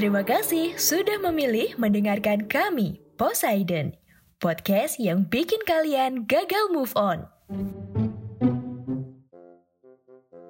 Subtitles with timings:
[0.00, 3.92] Terima kasih sudah memilih mendengarkan kami, Poseidon,
[4.40, 7.28] podcast yang bikin kalian gagal move on.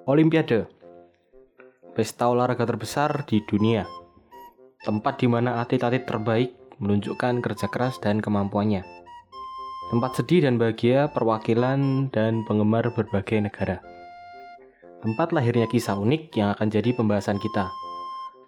[0.07, 0.71] Olimpiade.
[1.99, 3.91] Pesta olahraga terbesar di dunia.
[4.87, 8.87] Tempat di mana atlet-atlet terbaik menunjukkan kerja keras dan kemampuannya.
[9.91, 13.83] Tempat sedih dan bahagia perwakilan dan penggemar berbagai negara.
[15.03, 17.90] Tempat lahirnya kisah unik yang akan jadi pembahasan kita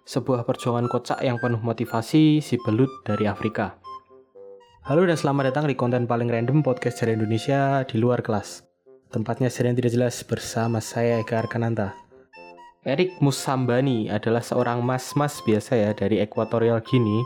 [0.03, 3.79] Sebuah perjuangan kocak yang penuh motivasi si belut dari Afrika
[4.83, 8.67] Halo dan selamat datang di konten paling random podcast dari Indonesia di luar kelas
[9.15, 11.95] Tempatnya sedang tidak jelas bersama saya Eka Arkananta.
[12.83, 17.23] Erik Musambani adalah seorang mas-mas biasa ya dari Equatorial Guinea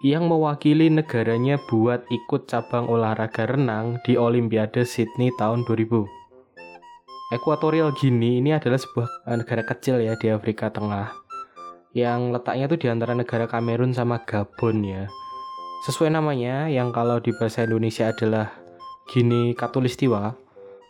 [0.00, 6.08] yang mewakili negaranya buat ikut cabang olahraga renang di Olimpiade Sydney tahun 2000.
[7.36, 11.23] Equatorial Guinea ini adalah sebuah negara kecil ya di Afrika Tengah
[11.94, 15.06] yang letaknya tuh di antara negara Kamerun sama Gabon ya.
[15.86, 18.50] Sesuai namanya yang kalau di bahasa Indonesia adalah
[19.06, 20.34] Guinea Katulistiwa,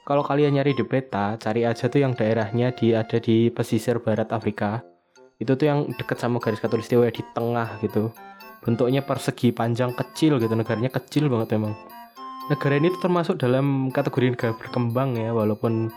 [0.05, 4.33] kalau kalian nyari di peta, cari aja tuh yang daerahnya di ada di pesisir barat
[4.33, 4.81] Afrika.
[5.41, 8.13] Itu tuh yang deket sama garis katulistiwa di tengah gitu.
[8.65, 11.73] Bentuknya persegi panjang kecil gitu, negaranya kecil banget emang.
[12.49, 15.89] Negara ini tuh termasuk dalam kategori negara berkembang ya, walaupun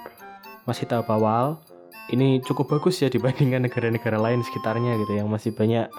[0.64, 1.60] masih tahap awal.
[2.08, 5.92] Ini cukup bagus ya dibandingkan negara-negara lain sekitarnya gitu yang masih banyak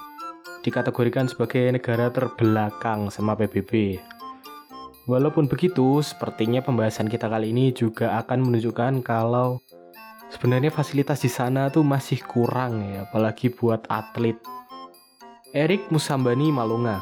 [0.65, 4.01] dikategorikan sebagai negara terbelakang sama PBB.
[5.05, 9.61] Walaupun begitu, sepertinya pembahasan kita kali ini juga akan menunjukkan kalau
[10.33, 14.37] sebenarnya fasilitas di sana tuh masih kurang ya, apalagi buat atlet.
[15.57, 17.01] Erik Musambani Malunga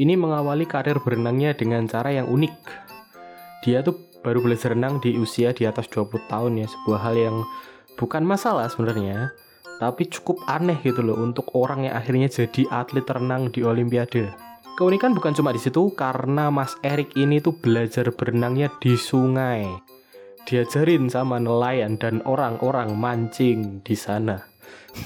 [0.00, 2.56] ini mengawali karir berenangnya dengan cara yang unik.
[3.64, 7.36] Dia tuh baru belajar renang di usia di atas 20 tahun ya, sebuah hal yang
[7.96, 9.32] bukan masalah sebenarnya,
[9.82, 14.30] tapi cukup aneh gitu loh untuk orang yang akhirnya jadi atlet renang di Olimpiade.
[14.72, 19.68] Keunikan bukan cuma di situ karena Mas Erik ini tuh belajar berenangnya di sungai.
[20.48, 24.40] Diajarin sama nelayan dan orang-orang mancing di sana.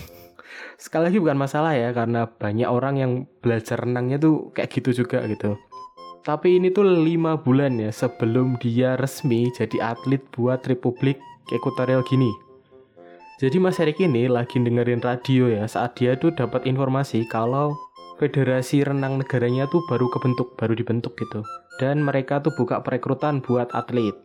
[0.79, 5.27] Sekali lagi bukan masalah ya karena banyak orang yang belajar renangnya tuh kayak gitu juga
[5.27, 5.59] gitu.
[6.23, 11.19] Tapi ini tuh lima bulan ya sebelum dia resmi jadi atlet buat Republik
[11.51, 12.46] Ekuatorial Guinea.
[13.37, 17.77] Jadi Mas Erik ini lagi dengerin radio ya saat dia tuh dapat informasi kalau
[18.17, 21.45] federasi renang negaranya tuh baru kebentuk, baru dibentuk gitu.
[21.77, 24.17] Dan mereka tuh buka perekrutan buat atlet.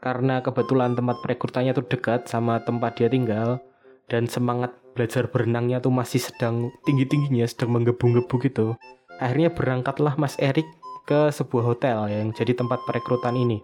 [0.00, 3.60] Karena kebetulan tempat perekrutannya tuh dekat sama tempat dia tinggal
[4.08, 8.80] dan semangat belajar berenangnya tuh masih sedang tinggi-tingginya, sedang menggebu-gebu gitu.
[9.20, 10.64] Akhirnya berangkatlah Mas Erik
[11.04, 13.60] ke sebuah hotel yang jadi tempat perekrutan ini.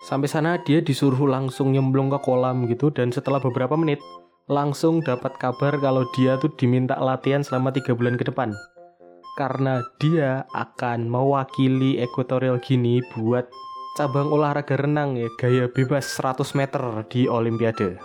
[0.00, 4.00] Sampai sana dia disuruh langsung nyemplung ke kolam gitu dan setelah beberapa menit
[4.48, 8.56] langsung dapat kabar kalau dia tuh diminta latihan selama tiga bulan ke depan.
[9.36, 13.46] Karena dia akan mewakili Equatorial Guinea buat
[13.94, 18.00] cabang olahraga renang ya gaya bebas 100 meter di Olimpiade.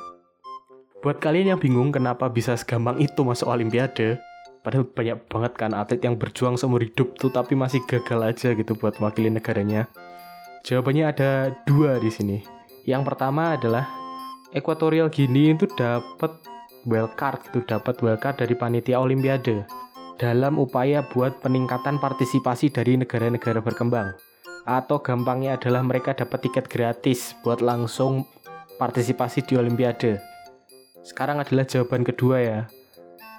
[0.99, 4.19] Buat kalian yang bingung kenapa bisa segampang itu masuk Olimpiade,
[4.65, 8.75] padahal banyak banget kan atlet yang berjuang seumur hidup tuh tapi masih gagal aja gitu
[8.75, 9.87] buat wakili negaranya.
[10.65, 12.41] Jawabannya ada dua di sini.
[12.89, 13.85] Yang pertama adalah
[14.49, 16.41] Equatorial Guinea itu dapat
[16.89, 19.69] wildcard itu dapat wildcard dari panitia Olimpiade
[20.17, 24.17] dalam upaya buat peningkatan partisipasi dari negara-negara berkembang.
[24.65, 28.25] Atau gampangnya adalah mereka dapat tiket gratis buat langsung
[28.81, 30.17] partisipasi di Olimpiade.
[31.05, 32.59] Sekarang adalah jawaban kedua ya.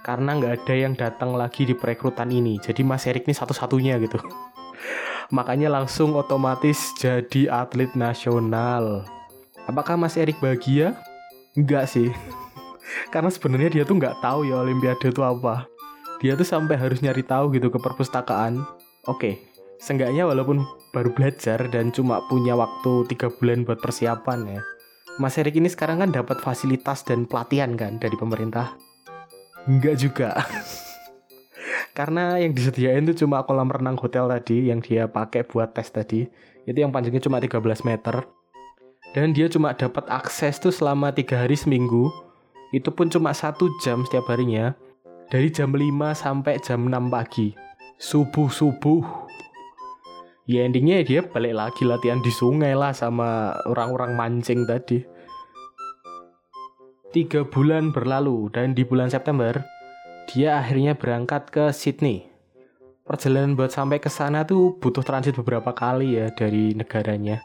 [0.07, 2.63] Karena nggak ada yang datang lagi di perekrutan ini.
[2.63, 4.23] Jadi Mas Erik ini satu-satunya gitu.
[5.35, 9.03] Makanya langsung otomatis jadi atlet nasional.
[9.67, 10.95] Apakah Mas Erik bahagia?
[11.59, 12.15] Enggak sih.
[13.13, 15.67] Karena sebenarnya dia tuh nggak tahu ya Olimpiade itu apa.
[16.23, 18.63] Dia tuh sampai harus nyari tahu gitu ke perpustakaan.
[19.11, 19.43] Oke,
[19.83, 20.63] seenggaknya walaupun
[20.95, 24.61] baru belajar dan cuma punya waktu tiga bulan buat persiapan ya.
[25.19, 28.79] Mas Erik ini sekarang kan dapat fasilitas dan pelatihan kan dari pemerintah.
[29.67, 30.31] Enggak juga.
[31.97, 36.29] Karena yang disediain tuh cuma kolam renang hotel tadi yang dia pakai buat tes tadi.
[36.69, 38.29] Itu yang panjangnya cuma 13 meter.
[39.17, 42.13] Dan dia cuma dapat akses tuh selama tiga hari seminggu.
[42.77, 44.77] Itu pun cuma satu jam setiap harinya.
[45.33, 45.81] Dari jam 5
[46.13, 47.57] sampai jam 6 pagi.
[47.97, 49.27] Subuh subuh
[50.47, 55.03] ya endingnya dia balik lagi latihan di sungai lah sama orang-orang mancing tadi.
[57.11, 59.59] Tiga bulan berlalu dan di bulan September
[60.27, 62.27] dia akhirnya berangkat ke Sydney
[63.07, 67.39] perjalanan buat sampai ke sana tuh butuh transit beberapa kali ya dari negaranya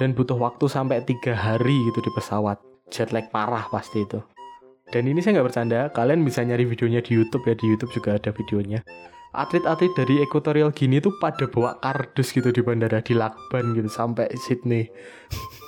[0.00, 2.56] dan butuh waktu sampai tiga hari gitu di pesawat
[2.88, 4.20] jet lag parah pasti itu
[4.88, 8.16] Dan ini saya nggak bercanda, kalian bisa nyari videonya di YouTube ya, di YouTube juga
[8.16, 8.80] ada videonya.
[9.36, 14.32] Atlet-atlet dari Equatorial Guinea itu pada bawa kardus gitu di bandara di Lakban gitu sampai
[14.40, 14.88] Sydney.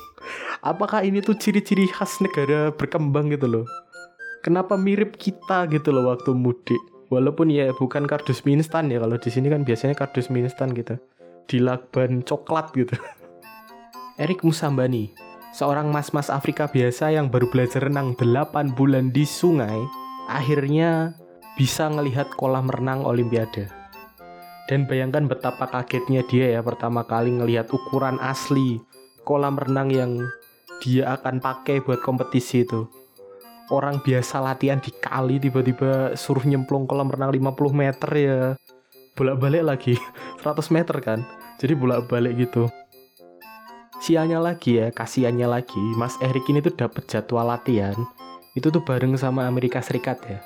[0.65, 3.65] Apakah ini tuh ciri-ciri khas negara berkembang gitu loh?
[4.41, 6.81] Kenapa mirip kita gitu loh waktu mudik?
[7.13, 10.73] Walaupun ya bukan kardus mie instan ya kalau di sini kan biasanya kardus mie instan
[10.73, 10.97] gitu.
[11.45, 12.97] Di Lakban coklat gitu.
[14.23, 15.13] Erik Musambani,
[15.53, 19.77] seorang mas-mas Afrika biasa yang baru belajar renang 8 bulan di sungai,
[20.31, 21.13] akhirnya
[21.61, 23.69] bisa ngelihat kolam renang Olimpiade.
[24.71, 28.81] Dan bayangkan betapa kagetnya dia ya pertama kali ngelihat ukuran asli
[29.29, 30.13] kolam renang yang
[30.81, 33.00] dia akan pakai buat kompetisi itu.
[33.71, 38.41] Orang biasa latihan di kali tiba-tiba suruh nyemplung kolam renang 50 meter ya.
[39.15, 39.95] Bolak-balik lagi
[40.43, 41.23] 100 meter kan.
[41.63, 42.67] Jadi bolak-balik gitu
[44.01, 47.93] sialnya lagi ya kasihannya lagi Mas Erik ini tuh dapat jadwal latihan
[48.57, 50.41] itu tuh bareng sama Amerika Serikat ya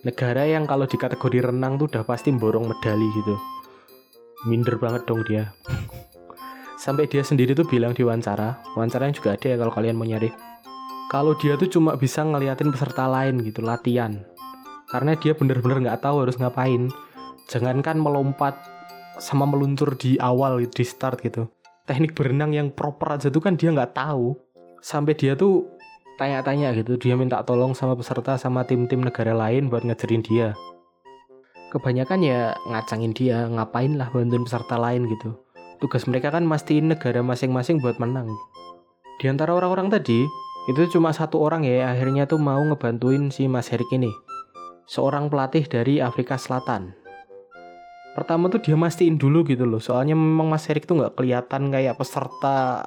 [0.00, 3.36] negara yang kalau di kategori renang tuh udah pasti borong medali gitu
[4.48, 5.52] minder banget dong dia
[6.88, 10.08] sampai dia sendiri tuh bilang di wawancara wawancara yang juga ada ya kalau kalian mau
[10.08, 10.32] nyari
[11.06, 14.26] kalau dia tuh cuma bisa ngeliatin peserta lain gitu latihan.
[14.90, 16.90] Karena dia bener-bener nggak tahu harus ngapain.
[17.46, 18.58] Jangankan melompat
[19.22, 21.46] sama meluncur di awal di start gitu.
[21.86, 24.34] Teknik berenang yang proper aja tuh kan dia nggak tahu.
[24.82, 25.66] Sampai dia tuh
[26.18, 30.58] tanya-tanya gitu dia minta tolong sama peserta sama tim-tim negara lain buat ngajarin dia.
[31.70, 35.38] Kebanyakan ya ngacangin dia ngapain lah bantuin peserta lain gitu.
[35.78, 38.32] Tugas mereka kan mastiin negara masing-masing buat menang.
[39.20, 40.24] Di antara orang-orang tadi
[40.66, 44.10] itu cuma satu orang ya akhirnya tuh mau ngebantuin si Mas Herik ini.
[44.90, 46.90] Seorang pelatih dari Afrika Selatan.
[48.18, 51.94] Pertama tuh dia mastiin dulu gitu loh soalnya memang Mas Erik tuh nggak kelihatan kayak
[51.94, 52.82] peserta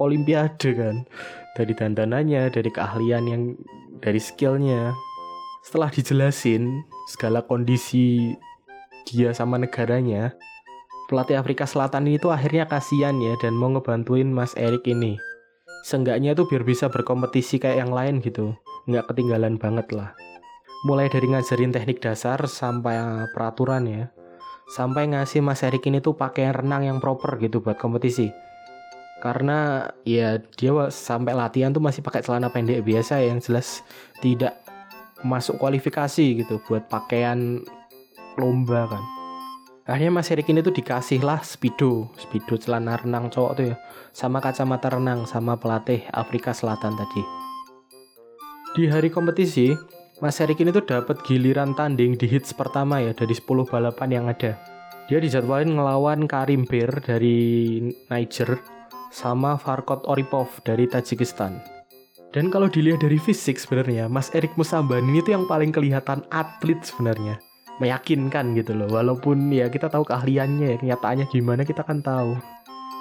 [0.00, 0.96] Olimpiade kan.
[1.52, 3.42] Dari dandanannya dari keahlian yang
[4.00, 4.96] dari skillnya.
[5.68, 6.80] Setelah dijelasin
[7.12, 8.32] segala kondisi
[9.04, 10.32] dia sama negaranya
[11.12, 15.27] pelatih Afrika Selatan ini tuh akhirnya kasihan ya dan mau ngebantuin Mas Erik ini
[15.84, 18.54] seenggaknya tuh biar bisa berkompetisi kayak yang lain gitu.
[18.88, 20.14] Nggak ketinggalan banget lah.
[20.86, 24.04] Mulai dari ngajarin teknik dasar sampai peraturan ya.
[24.68, 28.30] Sampai ngasih Mas Erik ini tuh pakaian renang yang proper gitu buat kompetisi.
[29.18, 33.82] Karena ya dia sampai latihan tuh masih pakai celana pendek biasa ya, yang jelas
[34.22, 34.54] tidak
[35.26, 37.58] masuk kualifikasi gitu buat pakaian
[38.38, 39.17] lomba kan
[39.88, 43.76] akhirnya Mas Erik ini tuh dikasih lah speedo speedo celana renang cowok tuh ya
[44.12, 47.22] sama kacamata renang sama pelatih Afrika Selatan tadi
[48.76, 49.72] di hari kompetisi
[50.18, 54.26] Mas Erik ini tuh dapat giliran tanding di hits pertama ya dari 10 balapan yang
[54.26, 54.58] ada.
[55.06, 57.78] Dia dijadwalin ngelawan Karim Bir dari
[58.10, 58.58] Niger
[59.14, 61.62] sama Farkot Oripov dari Tajikistan.
[62.34, 66.82] Dan kalau dilihat dari fisik sebenarnya, Mas Erik Musamban ini tuh yang paling kelihatan atlet
[66.82, 67.38] sebenarnya.
[67.78, 72.34] Meyakinkan gitu loh, walaupun ya kita tahu keahliannya ya, kenyataannya gimana kita kan tahu.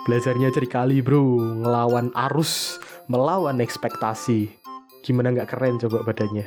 [0.05, 2.77] Belajarnya kali bro, ngelawan arus,
[3.09, 4.53] melawan ekspektasi.
[5.01, 6.45] Gimana nggak keren coba badannya.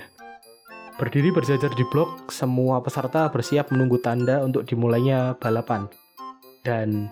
[1.00, 5.88] Berdiri berjajar di blok, semua peserta bersiap menunggu tanda untuk dimulainya balapan.
[6.60, 7.08] Dan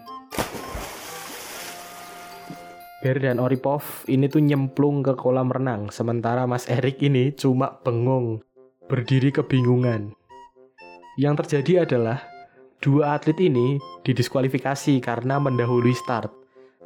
[2.98, 8.42] Ber dan Oripov ini tuh nyemplung ke kolam renang, sementara Mas Erik ini cuma bengong,
[8.90, 10.17] berdiri kebingungan.
[11.18, 12.22] Yang terjadi adalah
[12.78, 16.30] dua atlet ini didiskualifikasi karena mendahului start,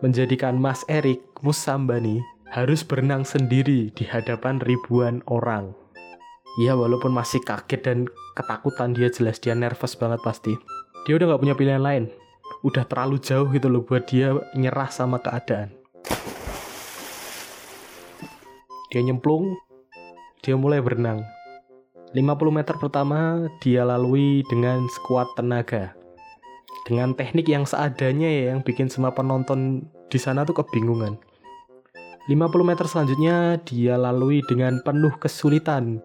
[0.00, 2.16] menjadikan Mas Erik Musambani
[2.48, 5.76] harus berenang sendiri di hadapan ribuan orang.
[6.64, 7.98] Ya walaupun masih kaget dan
[8.32, 10.56] ketakutan dia jelas dia nervous banget pasti.
[11.04, 12.08] Dia udah gak punya pilihan lain.
[12.64, 15.76] Udah terlalu jauh gitu loh buat dia nyerah sama keadaan.
[18.88, 19.60] Dia nyemplung,
[20.40, 21.20] dia mulai berenang.
[22.12, 25.96] 50 meter pertama dia lalui dengan sekuat tenaga.
[26.84, 31.16] Dengan teknik yang seadanya ya yang bikin semua penonton di sana tuh kebingungan.
[32.28, 36.04] 50 meter selanjutnya dia lalui dengan penuh kesulitan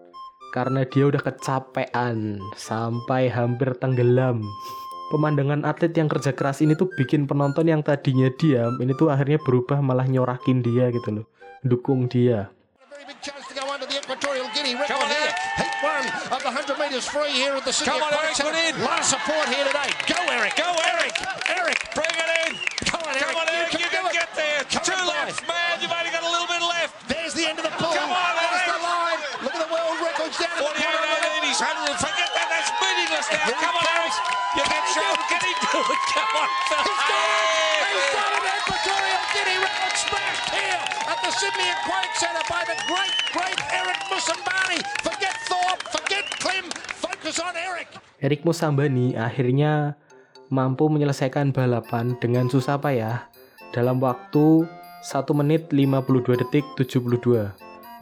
[0.56, 4.40] karena dia udah kecapean sampai hampir tenggelam.
[5.12, 9.36] Pemandangan atlet yang kerja keras ini tuh bikin penonton yang tadinya diam ini tuh akhirnya
[9.44, 11.26] berubah malah nyorakin dia gitu loh,
[11.68, 12.48] dukung dia.
[16.28, 18.76] of the 100 metres free here at the City Come on, Eric, put in.
[18.76, 19.88] A lot of support here today.
[20.04, 20.52] Go, Eric.
[20.60, 21.14] Go, Eric.
[21.48, 22.50] Eric, bring it in.
[22.84, 23.32] Come on, Eric.
[23.32, 23.72] Come on, Eric.
[23.72, 24.60] You, you can, can get there.
[24.68, 25.80] Come Two left, man.
[25.80, 26.92] You've only got a little bit left.
[27.08, 27.96] There's the end of the pool.
[27.96, 28.76] Come on, There's Eric.
[28.76, 29.20] the line.
[29.40, 31.28] Look at the world records down at the bottom.
[31.48, 31.96] 100.
[31.96, 32.46] Forget that.
[32.52, 33.48] That's meaningless now.
[33.48, 34.14] There Come on, Eric.
[34.52, 35.10] You can show.
[35.32, 36.00] Can he do it?
[36.12, 36.82] Come on, Phil.
[36.86, 37.88] He's done it.
[37.88, 38.44] He's done it.
[38.68, 43.47] Equatorial Guinea record smashed here at the Sydney Aquatic Centre by the great, great.
[48.28, 49.96] Erik Musambani akhirnya
[50.52, 53.32] mampu menyelesaikan balapan dengan susah payah
[53.72, 54.68] dalam waktu
[55.00, 57.08] 1 menit 52 detik 72.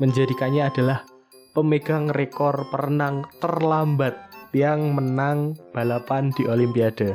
[0.03, 1.07] Menjadikannya adalah
[1.55, 4.19] pemegang rekor perenang terlambat
[4.51, 7.15] yang menang balapan di Olimpiade.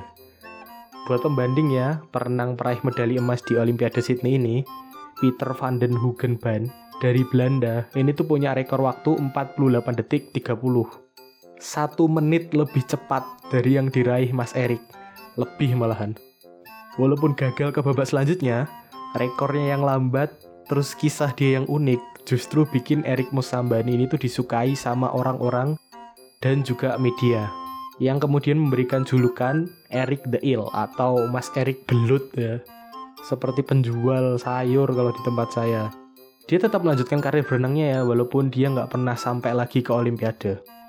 [1.03, 4.63] Buat pembanding ya, perenang peraih medali emas di Olimpiade Sydney ini,
[5.19, 6.71] Peter van den Hoogenband
[7.03, 11.10] dari Belanda, ini tuh punya rekor waktu 48 detik 30.
[11.61, 13.21] Satu menit lebih cepat
[13.53, 14.81] dari yang diraih Mas Erik.
[15.37, 16.17] Lebih malahan.
[16.97, 18.65] Walaupun gagal ke babak selanjutnya,
[19.13, 20.33] rekornya yang lambat,
[20.65, 25.77] terus kisah dia yang unik, justru bikin Erik Musambani ini tuh disukai sama orang-orang
[26.41, 27.45] dan juga media
[28.01, 32.57] yang kemudian memberikan julukan Erik the Ill atau Mas Erik Belut ya.
[33.21, 35.93] Seperti penjual sayur kalau di tempat saya.
[36.49, 40.80] Dia tetap melanjutkan karir berenangnya ya, walaupun dia nggak pernah sampai lagi ke Olimpiade.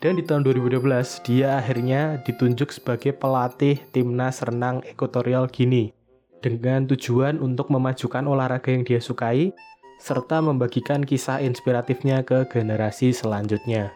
[0.00, 0.80] Dan di tahun 2012,
[1.28, 5.92] dia akhirnya ditunjuk sebagai pelatih timnas renang Ekuatorial Guinea
[6.40, 9.52] dengan tujuan untuk memajukan olahraga yang dia sukai
[10.00, 13.92] serta membagikan kisah inspiratifnya ke generasi selanjutnya.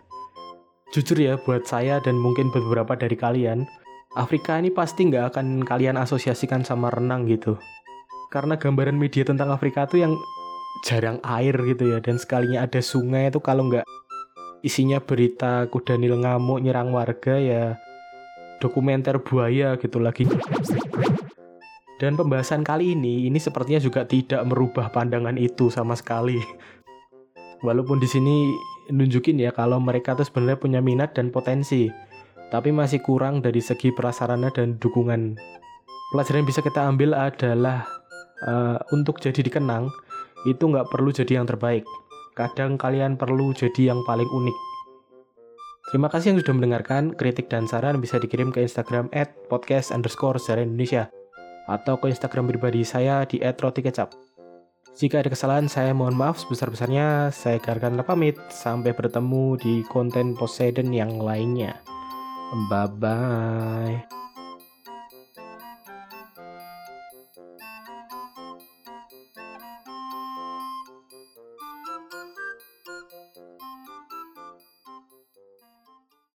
[0.92, 3.64] Jujur ya, buat saya dan mungkin beberapa dari kalian,
[4.12, 7.56] Afrika ini pasti nggak akan kalian asosiasikan sama renang gitu.
[8.28, 10.12] Karena gambaran media tentang Afrika tuh yang
[10.84, 13.88] jarang air gitu ya, dan sekalinya ada sungai itu kalau nggak
[14.64, 17.76] isinya berita kuda nil ngamuk nyerang warga ya
[18.64, 20.24] dokumenter buaya gitu lagi.
[22.00, 26.40] Dan pembahasan kali ini, ini sepertinya juga tidak merubah pandangan itu sama sekali.
[27.62, 28.50] Walaupun di sini
[28.90, 31.88] nunjukin ya kalau mereka tuh sebenarnya punya minat dan potensi,
[32.50, 35.38] tapi masih kurang dari segi prasarana dan dukungan.
[36.12, 37.86] Pelajaran yang bisa kita ambil adalah
[38.44, 39.88] uh, untuk jadi dikenang
[40.44, 41.86] itu nggak perlu jadi yang terbaik.
[42.34, 44.56] Kadang kalian perlu jadi yang paling unik.
[45.90, 47.14] Terima kasih yang sudah mendengarkan.
[47.14, 51.06] Kritik dan saran bisa dikirim ke Instagram at podcast underscore Indonesia
[51.70, 54.10] atau ke Instagram pribadi saya di @rotikecap.
[54.94, 57.34] Jika ada kesalahan, saya mohon maaf sebesar-besarnya.
[57.34, 58.38] Saya Gargan pamit.
[58.50, 61.82] Sampai bertemu di konten Poseidon yang lainnya.
[62.70, 64.23] Bye-bye.